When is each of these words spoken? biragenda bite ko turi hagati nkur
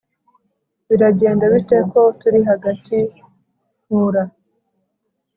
biragenda 0.87 1.45
bite 1.53 1.77
ko 1.91 2.01
turi 2.19 2.39
hagati 2.49 2.97
nkur 3.85 4.15